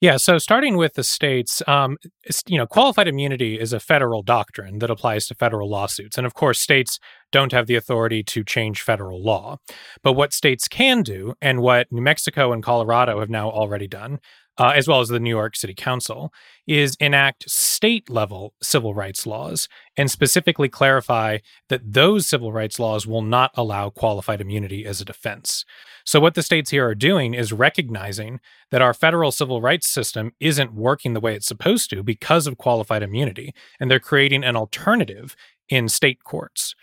Yeah, 0.00 0.16
so 0.16 0.38
starting 0.38 0.78
with 0.78 0.94
the 0.94 1.04
states, 1.04 1.60
um, 1.68 1.98
you 2.46 2.56
know, 2.56 2.66
qualified 2.66 3.06
immunity 3.06 3.60
is 3.60 3.74
a 3.74 3.80
federal 3.80 4.22
doctrine 4.22 4.78
that 4.78 4.90
applies 4.90 5.26
to 5.26 5.34
federal 5.34 5.68
lawsuits. 5.68 6.16
And 6.16 6.26
of 6.26 6.32
course, 6.32 6.58
states 6.58 6.98
don't 7.32 7.52
have 7.52 7.66
the 7.66 7.74
authority 7.74 8.22
to 8.24 8.42
change 8.42 8.80
federal 8.80 9.22
law. 9.22 9.58
But 10.02 10.14
what 10.14 10.32
states 10.32 10.68
can 10.68 11.02
do, 11.02 11.34
and 11.42 11.60
what 11.60 11.92
New 11.92 12.00
Mexico 12.00 12.50
and 12.52 12.62
Colorado 12.62 13.20
have 13.20 13.28
now 13.28 13.50
already 13.50 13.86
done, 13.86 14.20
uh, 14.60 14.72
as 14.76 14.86
well 14.86 15.00
as 15.00 15.08
the 15.08 15.18
New 15.18 15.30
York 15.30 15.56
City 15.56 15.72
Council, 15.72 16.32
is 16.66 16.94
enact 17.00 17.50
state 17.50 18.10
level 18.10 18.52
civil 18.62 18.94
rights 18.94 19.26
laws 19.26 19.68
and 19.96 20.10
specifically 20.10 20.68
clarify 20.68 21.38
that 21.70 21.94
those 21.94 22.26
civil 22.26 22.52
rights 22.52 22.78
laws 22.78 23.06
will 23.06 23.22
not 23.22 23.50
allow 23.54 23.88
qualified 23.88 24.38
immunity 24.38 24.84
as 24.84 25.00
a 25.00 25.04
defense. 25.04 25.64
So, 26.04 26.20
what 26.20 26.34
the 26.34 26.42
states 26.42 26.70
here 26.70 26.86
are 26.86 26.94
doing 26.94 27.32
is 27.32 27.54
recognizing 27.54 28.38
that 28.70 28.82
our 28.82 28.92
federal 28.92 29.32
civil 29.32 29.62
rights 29.62 29.88
system 29.88 30.32
isn't 30.40 30.74
working 30.74 31.14
the 31.14 31.20
way 31.20 31.34
it's 31.34 31.46
supposed 31.46 31.88
to 31.90 32.02
because 32.02 32.46
of 32.46 32.58
qualified 32.58 33.02
immunity, 33.02 33.54
and 33.80 33.90
they're 33.90 33.98
creating 33.98 34.44
an 34.44 34.56
alternative 34.56 35.34
in 35.70 35.88
state 35.88 36.22
courts. 36.22 36.74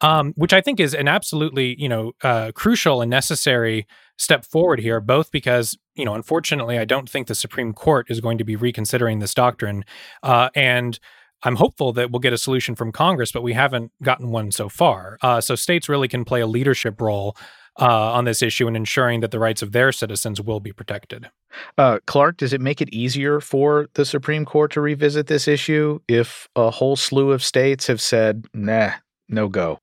Um, 0.00 0.32
which 0.36 0.52
I 0.52 0.60
think 0.60 0.80
is 0.80 0.94
an 0.94 1.08
absolutely 1.08 1.80
you 1.80 1.88
know 1.88 2.12
uh, 2.22 2.52
crucial 2.52 3.02
and 3.02 3.10
necessary 3.10 3.86
step 4.18 4.44
forward 4.44 4.80
here, 4.80 5.00
both 5.00 5.30
because 5.30 5.76
you 5.94 6.04
know 6.04 6.14
unfortunately 6.14 6.78
I 6.78 6.84
don't 6.84 7.08
think 7.08 7.26
the 7.26 7.34
Supreme 7.34 7.72
Court 7.72 8.06
is 8.10 8.20
going 8.20 8.38
to 8.38 8.44
be 8.44 8.56
reconsidering 8.56 9.18
this 9.18 9.34
doctrine, 9.34 9.84
uh, 10.22 10.50
and 10.54 10.98
I'm 11.42 11.56
hopeful 11.56 11.92
that 11.94 12.10
we'll 12.10 12.20
get 12.20 12.32
a 12.32 12.38
solution 12.38 12.74
from 12.74 12.92
Congress, 12.92 13.30
but 13.30 13.42
we 13.42 13.52
haven't 13.52 13.92
gotten 14.02 14.30
one 14.30 14.50
so 14.50 14.68
far. 14.68 15.18
Uh, 15.22 15.40
so 15.40 15.54
states 15.54 15.88
really 15.88 16.08
can 16.08 16.24
play 16.24 16.40
a 16.40 16.46
leadership 16.46 17.00
role 17.00 17.36
uh, 17.78 18.12
on 18.12 18.24
this 18.24 18.42
issue 18.42 18.66
and 18.66 18.76
ensuring 18.76 19.20
that 19.20 19.30
the 19.30 19.38
rights 19.38 19.62
of 19.62 19.72
their 19.72 19.92
citizens 19.92 20.40
will 20.40 20.60
be 20.60 20.72
protected. 20.72 21.28
Uh, 21.76 21.98
Clark, 22.06 22.38
does 22.38 22.52
it 22.52 22.60
make 22.60 22.80
it 22.80 22.92
easier 22.92 23.40
for 23.40 23.88
the 23.94 24.04
Supreme 24.04 24.44
Court 24.44 24.72
to 24.72 24.80
revisit 24.80 25.26
this 25.26 25.46
issue 25.46 26.00
if 26.08 26.48
a 26.56 26.70
whole 26.70 26.96
slew 26.96 27.32
of 27.32 27.44
states 27.44 27.86
have 27.86 28.00
said, 28.00 28.46
nah, 28.54 28.92
no 29.28 29.48
go? 29.48 29.78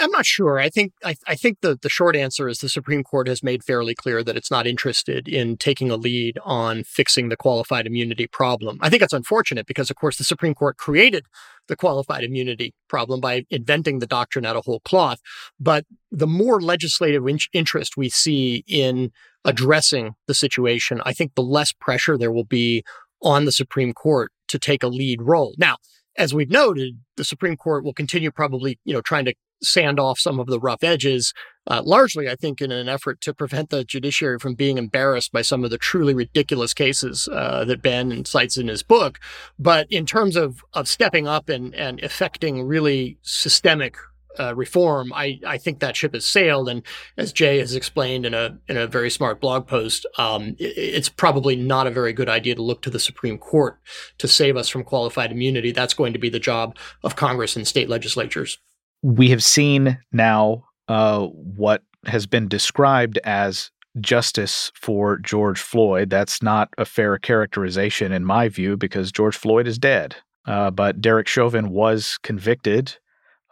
I'm 0.00 0.10
not 0.10 0.24
sure. 0.24 0.58
I 0.58 0.70
think 0.70 0.92
I, 1.04 1.14
I, 1.26 1.34
think 1.34 1.58
the, 1.60 1.78
the 1.80 1.90
short 1.90 2.16
answer 2.16 2.48
is 2.48 2.58
the 2.58 2.68
Supreme 2.68 3.04
Court 3.04 3.28
has 3.28 3.42
made 3.42 3.62
fairly 3.62 3.94
clear 3.94 4.24
that 4.24 4.36
it's 4.36 4.50
not 4.50 4.66
interested 4.66 5.28
in 5.28 5.58
taking 5.58 5.90
a 5.90 5.96
lead 5.96 6.38
on 6.42 6.84
fixing 6.84 7.28
the 7.28 7.36
qualified 7.36 7.86
immunity 7.86 8.26
problem. 8.26 8.78
I 8.80 8.88
think 8.88 9.02
it's 9.02 9.12
unfortunate 9.12 9.66
because, 9.66 9.90
of 9.90 9.96
course, 9.96 10.16
the 10.16 10.24
Supreme 10.24 10.54
Court 10.54 10.78
created 10.78 11.26
the 11.68 11.76
qualified 11.76 12.24
immunity 12.24 12.74
problem 12.88 13.20
by 13.20 13.44
inventing 13.50 13.98
the 13.98 14.06
doctrine 14.06 14.46
out 14.46 14.56
of 14.56 14.64
whole 14.64 14.80
cloth. 14.80 15.20
But 15.60 15.84
the 16.10 16.26
more 16.26 16.60
legislative 16.60 17.26
in- 17.28 17.38
interest 17.52 17.96
we 17.96 18.08
see 18.08 18.64
in 18.66 19.12
addressing 19.44 20.14
the 20.26 20.34
situation, 20.34 21.02
I 21.04 21.12
think 21.12 21.34
the 21.34 21.42
less 21.42 21.72
pressure 21.72 22.16
there 22.16 22.32
will 22.32 22.44
be 22.44 22.84
on 23.22 23.44
the 23.44 23.52
Supreme 23.52 23.92
Court 23.92 24.32
to 24.48 24.58
take 24.58 24.82
a 24.82 24.88
lead 24.88 25.20
role. 25.20 25.54
Now, 25.58 25.76
as 26.16 26.34
we've 26.34 26.50
noted, 26.50 26.98
the 27.16 27.24
Supreme 27.24 27.56
Court 27.56 27.84
will 27.84 27.92
continue 27.92 28.30
probably, 28.30 28.78
you 28.84 28.92
know, 28.92 29.00
trying 29.00 29.26
to 29.26 29.34
sand 29.62 30.00
off 30.00 30.18
some 30.18 30.40
of 30.40 30.46
the 30.46 30.60
rough 30.60 30.82
edges, 30.82 31.32
uh, 31.66 31.82
largely, 31.84 32.28
I 32.28 32.36
think, 32.36 32.60
in 32.60 32.72
an 32.72 32.88
effort 32.88 33.20
to 33.22 33.34
prevent 33.34 33.70
the 33.70 33.84
judiciary 33.84 34.38
from 34.38 34.54
being 34.54 34.78
embarrassed 34.78 35.32
by 35.32 35.42
some 35.42 35.62
of 35.62 35.70
the 35.70 35.78
truly 35.78 36.14
ridiculous 36.14 36.74
cases 36.74 37.28
uh, 37.30 37.64
that 37.66 37.82
Ben 37.82 38.24
cites 38.24 38.56
in 38.56 38.68
his 38.68 38.82
book. 38.82 39.20
But 39.58 39.86
in 39.90 40.06
terms 40.06 40.36
of 40.36 40.64
of 40.72 40.88
stepping 40.88 41.28
up 41.28 41.48
and 41.48 41.74
and 41.74 42.00
effecting 42.00 42.62
really 42.66 43.18
systemic 43.22 43.96
uh, 44.38 44.54
reform, 44.54 45.12
I, 45.12 45.40
I 45.46 45.58
think 45.58 45.80
that 45.80 45.96
ship 45.96 46.14
has 46.14 46.24
sailed. 46.24 46.68
And 46.68 46.82
as 47.16 47.32
Jay 47.32 47.58
has 47.58 47.74
explained 47.74 48.24
in 48.24 48.32
a 48.32 48.58
in 48.68 48.76
a 48.76 48.86
very 48.86 49.10
smart 49.10 49.40
blog 49.40 49.66
post, 49.66 50.06
um, 50.18 50.56
it, 50.58 50.76
it's 50.76 51.08
probably 51.08 51.56
not 51.56 51.86
a 51.86 51.90
very 51.90 52.12
good 52.12 52.28
idea 52.28 52.54
to 52.54 52.62
look 52.62 52.80
to 52.82 52.90
the 52.90 53.00
Supreme 53.00 53.38
Court 53.38 53.78
to 54.18 54.26
save 54.26 54.56
us 54.56 54.68
from 54.68 54.82
qualified 54.82 55.30
immunity. 55.30 55.72
That's 55.72 55.94
going 55.94 56.14
to 56.14 56.18
be 56.18 56.30
the 56.30 56.40
job 56.40 56.76
of 57.02 57.16
Congress 57.16 57.54
and 57.54 57.68
state 57.68 57.88
legislatures 57.88 58.58
we 59.02 59.30
have 59.30 59.42
seen 59.42 59.98
now 60.12 60.64
uh, 60.88 61.26
what 61.26 61.82
has 62.06 62.26
been 62.26 62.48
described 62.48 63.18
as 63.24 63.70
justice 64.00 64.70
for 64.74 65.18
George 65.18 65.60
Floyd. 65.60 66.10
That's 66.10 66.42
not 66.42 66.68
a 66.78 66.84
fair 66.84 67.18
characterization, 67.18 68.12
in 68.12 68.24
my 68.24 68.48
view, 68.48 68.76
because 68.76 69.12
George 69.12 69.36
Floyd 69.36 69.66
is 69.66 69.78
dead. 69.78 70.16
Uh, 70.46 70.70
but 70.70 71.00
Derek 71.00 71.28
Chauvin 71.28 71.70
was 71.70 72.18
convicted 72.22 72.96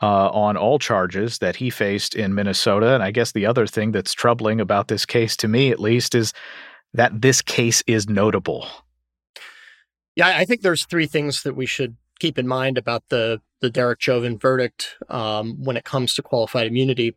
uh, 0.01 0.31
on 0.31 0.57
all 0.57 0.79
charges 0.79 1.39
that 1.39 1.57
he 1.57 1.71
faced 1.71 2.15
in 2.15 2.35
Minnesota. 2.35 2.95
And 2.95 3.03
I 3.03 3.11
guess 3.11 3.33
the 3.33 3.47
other 3.47 3.67
thing 3.67 3.93
that's 3.93 4.13
troubling 4.13 4.61
about 4.61 4.89
this 4.89 5.05
case, 5.05 5.37
to 5.39 5.49
me 5.49 5.71
at 5.71 5.81
least, 5.81 6.15
is 6.15 6.33
that 6.95 7.21
this 7.21 7.43
case 7.43 7.83
is 7.87 8.09
notable. 8.09 8.67
Yeah, 10.17 10.29
I 10.29 10.45
think 10.45 10.63
there's 10.63 10.87
three 10.87 11.07
things 11.07 11.43
that 11.43 11.55
we 11.55 11.67
should 11.67 11.97
keep 12.19 12.39
in 12.39 12.49
mind 12.49 12.79
about 12.79 13.05
the 13.09 13.41
the 13.61 13.71
Derek 13.71 14.01
Chauvin 14.01 14.39
verdict 14.39 14.97
um, 15.09 15.63
when 15.63 15.77
it 15.77 15.85
comes 15.85 16.15
to 16.15 16.23
qualified 16.23 16.67
immunity. 16.67 17.17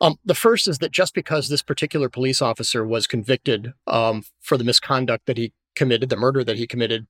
Um, 0.00 0.16
the 0.24 0.34
first 0.34 0.68
is 0.68 0.78
that 0.78 0.92
just 0.92 1.14
because 1.14 1.48
this 1.48 1.62
particular 1.62 2.08
police 2.08 2.40
officer 2.40 2.86
was 2.86 3.06
convicted 3.06 3.72
um, 3.86 4.24
for 4.40 4.56
the 4.56 4.64
misconduct 4.64 5.26
that 5.26 5.36
he 5.36 5.52
committed, 5.76 6.08
the 6.08 6.16
murder 6.16 6.44
that 6.44 6.56
he 6.56 6.66
committed, 6.66 7.06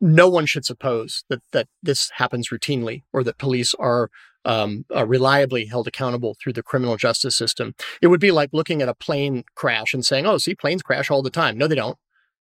no 0.00 0.28
one 0.28 0.46
should 0.46 0.64
suppose 0.64 1.24
that 1.28 1.42
that 1.52 1.68
this 1.82 2.10
happens 2.14 2.48
routinely 2.50 3.02
or 3.12 3.22
that 3.24 3.38
police 3.38 3.74
are 3.74 4.10
um, 4.44 4.84
uh, 4.94 5.06
reliably 5.06 5.66
held 5.66 5.86
accountable 5.86 6.36
through 6.40 6.54
the 6.54 6.62
criminal 6.62 6.96
justice 6.96 7.36
system. 7.36 7.74
It 8.00 8.06
would 8.06 8.20
be 8.20 8.30
like 8.30 8.50
looking 8.52 8.80
at 8.82 8.88
a 8.88 8.94
plane 8.94 9.44
crash 9.54 9.94
and 9.94 10.04
saying, 10.04 10.26
"Oh, 10.26 10.38
see, 10.38 10.54
planes 10.54 10.82
crash 10.82 11.10
all 11.10 11.22
the 11.22 11.30
time." 11.30 11.58
No, 11.58 11.66
they 11.66 11.74
don't. 11.74 11.98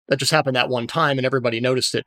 That 0.08 0.18
just 0.18 0.32
happened 0.32 0.56
that 0.56 0.70
one 0.70 0.88
time 0.88 1.18
and 1.18 1.26
everybody 1.26 1.60
noticed 1.60 1.94
it. 1.94 2.06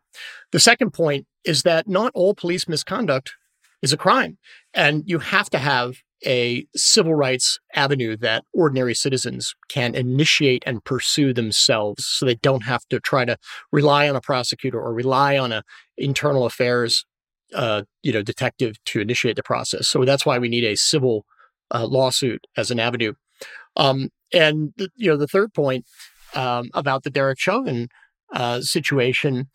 The 0.52 0.60
second 0.60 0.92
point 0.92 1.26
is 1.44 1.62
that 1.62 1.86
not 1.86 2.12
all 2.14 2.34
police 2.34 2.66
misconduct 2.66 3.34
is 3.82 3.92
a 3.92 3.96
crime. 3.96 4.38
And 4.74 5.02
you 5.06 5.18
have 5.18 5.50
to 5.50 5.58
have 5.58 5.96
a 6.26 6.66
civil 6.76 7.14
rights 7.14 7.58
avenue 7.74 8.16
that 8.16 8.44
ordinary 8.52 8.94
citizens 8.94 9.54
can 9.68 9.94
initiate 9.94 10.62
and 10.66 10.84
pursue 10.84 11.32
themselves 11.32 12.04
so 12.04 12.26
they 12.26 12.34
don't 12.36 12.64
have 12.64 12.86
to 12.90 13.00
try 13.00 13.24
to 13.24 13.36
rely 13.72 14.08
on 14.08 14.16
a 14.16 14.20
prosecutor 14.20 14.78
or 14.78 14.92
rely 14.92 15.38
on 15.38 15.50
a 15.50 15.62
internal 15.96 16.44
affairs 16.44 17.06
uh, 17.54 17.82
you 18.02 18.12
know 18.12 18.22
detective 18.22 18.76
to 18.84 19.00
initiate 19.00 19.34
the 19.34 19.42
process 19.42 19.88
so 19.88 20.04
that's 20.04 20.26
why 20.26 20.38
we 20.38 20.48
need 20.48 20.62
a 20.62 20.76
civil 20.76 21.24
uh, 21.74 21.86
lawsuit 21.86 22.46
as 22.56 22.70
an 22.70 22.78
avenue 22.78 23.14
um, 23.76 24.10
and 24.32 24.72
you 24.96 25.10
know 25.10 25.16
the 25.16 25.26
third 25.26 25.52
point 25.54 25.86
um, 26.34 26.70
about 26.74 27.02
the 27.02 27.10
Derek 27.10 27.38
Chauvin 27.38 27.88
uh, 28.34 28.60
situation 28.60 29.48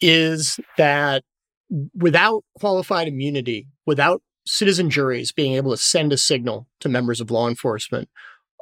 is 0.00 0.58
that 0.78 1.22
without 1.94 2.44
qualified 2.58 3.08
immunity, 3.08 3.66
without 3.86 4.22
citizen 4.46 4.90
juries 4.90 5.32
being 5.32 5.54
able 5.54 5.70
to 5.70 5.76
send 5.76 6.12
a 6.12 6.18
signal 6.18 6.66
to 6.80 6.88
members 6.88 7.20
of 7.20 7.30
law 7.30 7.48
enforcement 7.48 8.08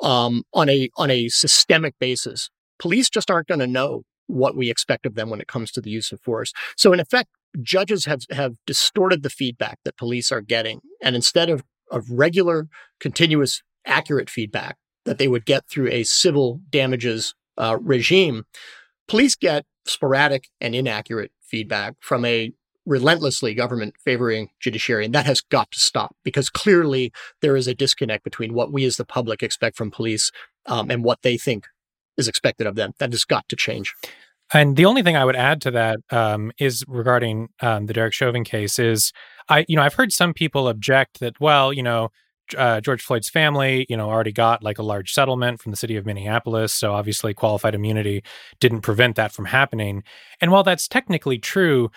um, 0.02 0.42
on 0.54 0.68
a 0.68 0.90
on 0.96 1.10
a 1.10 1.28
systemic 1.28 1.94
basis, 1.98 2.50
police 2.78 3.10
just 3.10 3.30
aren't 3.30 3.48
going 3.48 3.60
to 3.60 3.66
know 3.66 4.02
what 4.26 4.56
we 4.56 4.70
expect 4.70 5.06
of 5.06 5.14
them 5.14 5.28
when 5.28 5.40
it 5.40 5.48
comes 5.48 5.70
to 5.72 5.80
the 5.80 5.90
use 5.90 6.12
of 6.12 6.20
force. 6.20 6.52
So 6.76 6.92
in 6.92 7.00
effect, 7.00 7.28
judges 7.62 8.04
have 8.04 8.22
have 8.30 8.54
distorted 8.66 9.22
the 9.22 9.30
feedback 9.30 9.78
that 9.84 9.96
police 9.96 10.30
are 10.30 10.40
getting, 10.40 10.80
and 11.02 11.16
instead 11.16 11.50
of 11.50 11.64
of 11.90 12.08
regular, 12.10 12.68
continuous, 13.00 13.62
accurate 13.84 14.30
feedback 14.30 14.76
that 15.04 15.18
they 15.18 15.26
would 15.26 15.44
get 15.44 15.68
through 15.68 15.88
a 15.88 16.04
civil 16.04 16.60
damages 16.70 17.34
uh, 17.58 17.76
regime, 17.80 18.44
police 19.08 19.34
get 19.34 19.64
sporadic 19.86 20.48
and 20.60 20.74
inaccurate 20.74 21.32
feedback 21.40 21.96
from 22.00 22.24
a 22.24 22.52
relentlessly 22.86 23.54
government 23.54 23.94
favoring 24.04 24.50
judiciary. 24.60 25.04
And 25.04 25.14
that 25.14 25.26
has 25.26 25.40
got 25.40 25.70
to 25.72 25.80
stop 25.80 26.16
because 26.24 26.48
clearly 26.48 27.12
there 27.42 27.56
is 27.56 27.66
a 27.66 27.74
disconnect 27.74 28.24
between 28.24 28.54
what 28.54 28.72
we 28.72 28.84
as 28.84 28.96
the 28.96 29.04
public 29.04 29.42
expect 29.42 29.76
from 29.76 29.90
police 29.90 30.30
um, 30.66 30.90
and 30.90 31.04
what 31.04 31.22
they 31.22 31.36
think 31.36 31.66
is 32.16 32.28
expected 32.28 32.66
of 32.66 32.76
them. 32.76 32.92
That 32.98 33.12
has 33.12 33.24
got 33.24 33.48
to 33.48 33.56
change. 33.56 33.94
And 34.52 34.76
the 34.76 34.84
only 34.84 35.02
thing 35.02 35.16
I 35.16 35.24
would 35.24 35.36
add 35.36 35.60
to 35.62 35.70
that 35.72 35.98
um, 36.10 36.50
is 36.58 36.84
regarding 36.88 37.50
um, 37.60 37.86
the 37.86 37.92
Derek 37.92 38.12
Chauvin 38.12 38.44
case 38.44 38.78
is 38.78 39.12
I, 39.48 39.64
you 39.68 39.76
know, 39.76 39.82
I've 39.82 39.94
heard 39.94 40.12
some 40.12 40.34
people 40.34 40.68
object 40.68 41.20
that, 41.20 41.40
well, 41.40 41.72
you 41.72 41.82
know, 41.82 42.10
uh, 42.56 42.80
George 42.80 43.02
Floyd's 43.02 43.28
family, 43.28 43.86
you 43.88 43.96
know, 43.96 44.08
already 44.08 44.32
got 44.32 44.62
like 44.62 44.78
a 44.78 44.82
large 44.82 45.12
settlement 45.12 45.60
from 45.60 45.70
the 45.70 45.76
city 45.76 45.96
of 45.96 46.04
Minneapolis. 46.04 46.72
So 46.72 46.92
obviously, 46.92 47.32
qualified 47.32 47.74
immunity 47.74 48.24
didn't 48.58 48.80
prevent 48.80 49.16
that 49.16 49.32
from 49.32 49.44
happening. 49.46 50.02
And 50.40 50.50
while 50.50 50.64
that's 50.64 50.88
technically 50.88 51.38
true, 51.38 51.90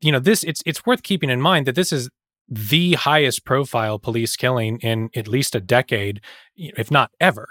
you 0.00 0.12
know, 0.12 0.18
this 0.18 0.44
it's 0.44 0.62
it's 0.66 0.84
worth 0.86 1.02
keeping 1.02 1.30
in 1.30 1.40
mind 1.40 1.66
that 1.66 1.74
this 1.74 1.92
is 1.92 2.08
the 2.48 2.94
highest 2.94 3.44
profile 3.44 3.98
police 3.98 4.36
killing 4.36 4.78
in 4.78 5.10
at 5.16 5.26
least 5.26 5.54
a 5.54 5.60
decade, 5.60 6.20
if 6.56 6.90
not 6.90 7.10
ever. 7.20 7.48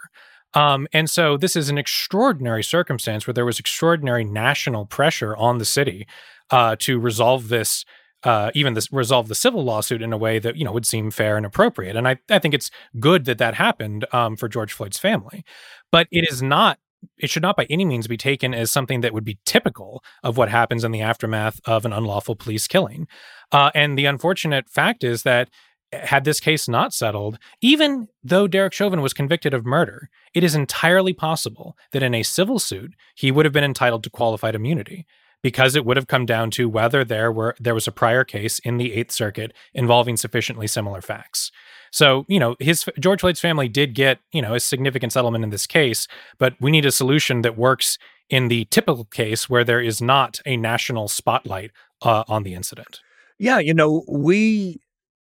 Um, 0.53 0.87
and 0.93 1.09
so 1.09 1.35
this 1.35 1.57
is 1.57 1.69
an 1.69 1.77
extraordinary 1.77 2.63
circumstance 2.63 3.27
where 3.27 3.33
there 3.33 3.45
was 3.45 3.59
extraordinary 3.59 4.23
national 4.23 4.85
pressure 4.85 5.35
on 5.35 5.57
the 5.57 5.65
city 5.65 6.07
uh, 6.49 6.77
to 6.79 6.97
resolve 6.97 7.49
this 7.49 7.83
uh, 8.23 8.49
even 8.55 8.73
this 8.73 8.91
resolve 8.91 9.27
the 9.27 9.35
civil 9.35 9.63
lawsuit 9.63 10.01
in 10.01 10.11
a 10.11 10.17
way 10.17 10.39
that 10.39 10.55
you 10.55 10.65
know 10.65 10.71
would 10.71 10.85
seem 10.85 11.11
fair 11.11 11.37
and 11.37 11.45
appropriate. 11.45 11.95
And 11.95 12.07
I, 12.07 12.17
I 12.29 12.39
think 12.39 12.53
it's 12.53 12.71
good 12.99 13.25
that 13.25 13.37
that 13.37 13.53
happened 13.53 14.05
um, 14.11 14.35
for 14.35 14.49
George 14.49 14.73
Floyd's 14.73 14.97
family, 14.97 15.45
but 15.91 16.07
it 16.11 16.27
is 16.29 16.41
not. 16.41 16.79
It 17.17 17.29
should 17.29 17.43
not 17.43 17.55
by 17.55 17.65
any 17.69 17.85
means 17.85 18.07
be 18.07 18.17
taken 18.17 18.53
as 18.53 18.71
something 18.71 19.01
that 19.01 19.13
would 19.13 19.23
be 19.23 19.39
typical 19.45 20.03
of 20.23 20.37
what 20.37 20.49
happens 20.49 20.83
in 20.83 20.91
the 20.91 21.01
aftermath 21.01 21.59
of 21.65 21.85
an 21.85 21.93
unlawful 21.93 22.35
police 22.35 22.67
killing. 22.67 23.07
Uh, 23.51 23.71
and 23.73 23.97
the 23.97 24.05
unfortunate 24.05 24.69
fact 24.69 25.03
is 25.03 25.23
that 25.23 25.49
eh, 25.91 26.05
had 26.05 26.23
this 26.23 26.39
case 26.39 26.67
not 26.67 26.93
settled, 26.93 27.37
even 27.61 28.07
though 28.23 28.47
Derek 28.47 28.73
Chauvin 28.73 29.01
was 29.01 29.13
convicted 29.13 29.53
of 29.53 29.65
murder, 29.65 30.09
it 30.33 30.43
is 30.43 30.55
entirely 30.55 31.13
possible 31.13 31.77
that 31.91 32.03
in 32.03 32.15
a 32.15 32.23
civil 32.23 32.59
suit, 32.59 32.93
he 33.15 33.31
would 33.31 33.45
have 33.45 33.53
been 33.53 33.63
entitled 33.63 34.03
to 34.03 34.09
qualified 34.09 34.55
immunity 34.55 35.05
because 35.45 35.75
it 35.75 35.85
would 35.85 35.95
have 35.95 36.07
come 36.07 36.25
down 36.25 36.49
to 36.49 36.67
whether 36.67 37.03
there 37.03 37.31
were 37.31 37.55
there 37.59 37.75
was 37.75 37.87
a 37.87 37.91
prior 37.91 38.23
case 38.23 38.57
in 38.57 38.77
the 38.77 38.93
Eighth 38.93 39.11
Circuit 39.11 39.53
involving 39.75 40.17
sufficiently 40.17 40.65
similar 40.65 41.03
facts. 41.03 41.51
So, 41.91 42.25
you 42.27 42.39
know, 42.39 42.55
his 42.59 42.83
George 42.99 43.21
Floyd's 43.21 43.39
family 43.39 43.69
did 43.69 43.93
get, 43.93 44.17
you 44.31 44.41
know, 44.41 44.55
a 44.55 44.59
significant 44.59 45.13
settlement 45.13 45.43
in 45.43 45.51
this 45.51 45.67
case, 45.67 46.07
but 46.39 46.55
we 46.59 46.71
need 46.71 46.83
a 46.83 46.91
solution 46.91 47.43
that 47.43 47.59
works 47.59 47.99
in 48.27 48.47
the 48.47 48.65
typical 48.71 49.05
case 49.05 49.47
where 49.47 49.63
there 49.63 49.79
is 49.79 50.01
not 50.01 50.39
a 50.47 50.57
national 50.57 51.07
spotlight 51.07 51.69
uh, 52.01 52.23
on 52.27 52.41
the 52.41 52.55
incident. 52.55 53.01
Yeah, 53.37 53.59
you 53.59 53.75
know, 53.75 54.03
we 54.09 54.79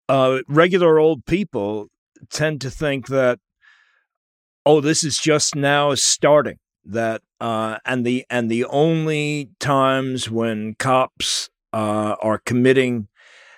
uh, 0.09 0.39
regular 0.49 0.99
old 0.99 1.25
people 1.25 1.87
tend 2.33 2.61
to 2.63 2.71
think 2.71 3.07
that, 3.07 3.39
oh, 4.67 4.81
this 4.81 5.05
is 5.05 5.19
just 5.19 5.55
now 5.55 5.95
starting. 5.95 6.59
That 6.85 7.23
uh, 7.41 7.79
and 7.85 8.05
the 8.07 8.25
and 8.31 8.51
the 8.51 8.65
only 8.65 9.51
times 9.61 10.31
when 10.31 10.75
cops 10.75 11.51
uh, 11.73 12.17
are 12.21 12.39
committing 12.39 13.09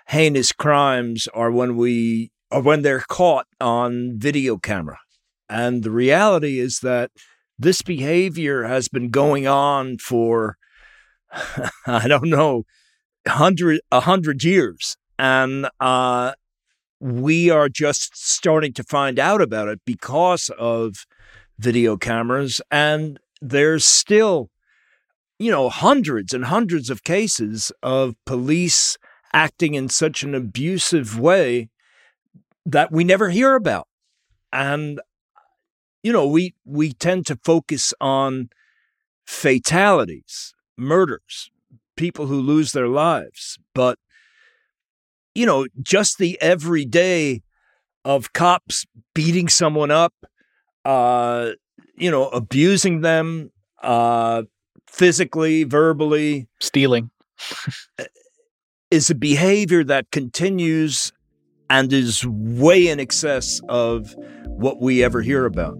heinous 0.08 0.52
crimes 0.52 1.28
are 1.32 1.50
when 1.50 1.76
we 1.76 2.32
are 2.50 2.60
when 2.60 2.82
they're 2.82 3.04
caught 3.08 3.46
on 3.60 4.18
video 4.18 4.56
camera. 4.58 4.98
And 5.48 5.82
the 5.82 5.90
reality 5.90 6.58
is 6.58 6.80
that 6.80 7.10
this 7.58 7.82
behavior 7.82 8.64
has 8.64 8.88
been 8.88 9.10
going 9.10 9.46
on 9.46 9.98
for 9.98 10.56
I 11.86 12.08
don't 12.08 12.28
know 12.28 12.64
hundred 13.26 13.80
a 13.90 14.00
hundred 14.00 14.44
years, 14.44 14.96
and 15.18 15.68
uh, 15.80 16.32
we 17.00 17.50
are 17.50 17.68
just 17.68 18.16
starting 18.16 18.72
to 18.74 18.84
find 18.84 19.18
out 19.18 19.40
about 19.40 19.68
it 19.68 19.80
because 19.84 20.50
of 20.58 21.06
video 21.62 21.96
cameras, 21.96 22.60
and 22.70 23.18
there's 23.40 23.84
still 23.84 24.50
you 25.38 25.50
know 25.50 25.68
hundreds 25.68 26.34
and 26.34 26.46
hundreds 26.46 26.90
of 26.90 27.04
cases 27.04 27.72
of 27.82 28.14
police 28.26 28.98
acting 29.32 29.74
in 29.74 29.88
such 29.88 30.22
an 30.22 30.34
abusive 30.34 31.18
way 31.18 31.68
that 32.66 32.92
we 32.92 33.04
never 33.04 33.30
hear 33.30 33.54
about. 33.54 33.88
And 34.52 35.00
you 36.02 36.12
know 36.12 36.26
we 36.26 36.54
we 36.64 36.92
tend 36.92 37.26
to 37.26 37.38
focus 37.44 37.94
on 38.00 38.50
fatalities 39.24 40.54
murders 40.76 41.50
people 41.96 42.26
who 42.26 42.40
lose 42.40 42.72
their 42.72 42.88
lives. 42.88 43.58
But 43.74 43.98
you 45.34 45.46
know 45.46 45.66
just 45.80 46.18
the 46.18 46.40
everyday 46.40 47.42
of 48.04 48.32
cops 48.32 48.84
beating 49.14 49.48
someone 49.48 49.90
up 49.90 50.12
uh 50.84 51.50
you 51.96 52.10
know 52.10 52.28
abusing 52.28 53.00
them 53.00 53.50
uh 53.82 54.42
physically 54.88 55.64
verbally 55.64 56.48
stealing 56.60 57.10
is 58.90 59.10
a 59.10 59.14
behavior 59.14 59.82
that 59.84 60.10
continues 60.10 61.12
and 61.70 61.92
is 61.92 62.26
way 62.26 62.88
in 62.88 63.00
excess 63.00 63.60
of 63.68 64.14
what 64.46 64.80
we 64.80 65.02
ever 65.02 65.22
hear 65.22 65.46
about. 65.46 65.78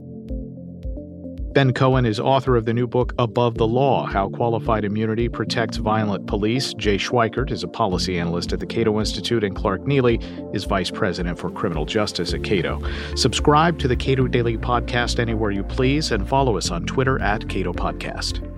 Ben 1.53 1.75
Cohen 1.75 2.07
is 2.07 2.19
author 2.19 2.57
of 2.57 2.65
the 2.65 2.73
new 2.73 2.87
book 2.87 3.13
Above 3.19 3.59
the 3.59 3.67
Law 3.67 4.07
How 4.07 4.31
Qualified 4.31 4.87
Immunity 4.87 5.29
Protects 5.29 5.77
Violent 5.77 6.27
Police. 6.27 6.73
Jay 6.75 6.97
Schweikert 6.97 7.51
is 7.51 7.63
a 7.63 7.69
policy 7.69 8.19
analyst 8.19 8.55
at 8.55 8.61
the 8.61 8.67
Cato 8.67 8.99
Institute, 8.99 9.45
and 9.45 9.55
Clark 9.55 9.83
Neily 9.83 10.19
is 10.55 10.65
vice 10.65 10.91
president 10.91 11.39
for 11.39 11.51
criminal 11.51 11.85
justice 11.85 12.33
at 12.33 12.43
Cato. 12.43 12.81
Subscribe 13.17 13.79
to 13.81 13.89
the 13.89 13.97
Cato 13.97 14.29
Daily 14.29 14.57
Podcast 14.57 15.19
anywhere 15.19 15.51
you 15.51 15.63
please, 15.63 16.11
and 16.11 16.27
follow 16.27 16.57
us 16.57 16.71
on 16.71 16.87
Twitter 16.87 17.21
at 17.21 17.47
Cato 17.51 17.75
Podcast. 17.75 18.52